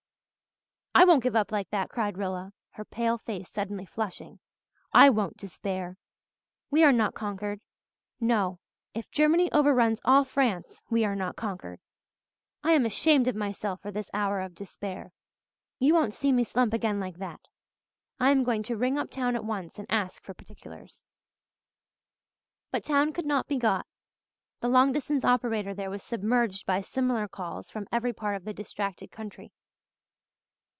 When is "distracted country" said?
28.53-29.53